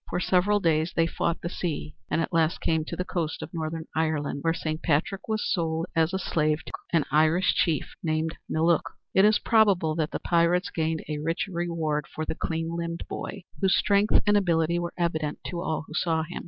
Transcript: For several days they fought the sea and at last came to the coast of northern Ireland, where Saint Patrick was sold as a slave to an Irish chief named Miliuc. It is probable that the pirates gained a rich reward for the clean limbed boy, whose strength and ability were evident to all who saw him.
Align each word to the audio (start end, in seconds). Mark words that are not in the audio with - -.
For 0.09 0.19
several 0.19 0.59
days 0.59 0.93
they 0.95 1.05
fought 1.05 1.41
the 1.41 1.47
sea 1.47 1.93
and 2.09 2.21
at 2.21 2.33
last 2.33 2.59
came 2.59 2.83
to 2.85 2.95
the 2.95 3.05
coast 3.05 3.43
of 3.43 3.53
northern 3.53 3.85
Ireland, 3.95 4.39
where 4.41 4.51
Saint 4.51 4.81
Patrick 4.81 5.27
was 5.27 5.47
sold 5.53 5.85
as 5.95 6.11
a 6.11 6.17
slave 6.17 6.65
to 6.65 6.71
an 6.91 7.05
Irish 7.11 7.53
chief 7.53 7.93
named 8.01 8.35
Miliuc. 8.51 8.81
It 9.13 9.25
is 9.25 9.37
probable 9.37 9.93
that 9.97 10.09
the 10.09 10.19
pirates 10.19 10.71
gained 10.71 11.03
a 11.07 11.19
rich 11.19 11.45
reward 11.47 12.07
for 12.07 12.25
the 12.25 12.33
clean 12.33 12.75
limbed 12.75 13.03
boy, 13.07 13.43
whose 13.59 13.77
strength 13.77 14.19
and 14.25 14.35
ability 14.35 14.79
were 14.79 14.93
evident 14.97 15.37
to 15.51 15.61
all 15.61 15.83
who 15.85 15.93
saw 15.93 16.23
him. 16.23 16.39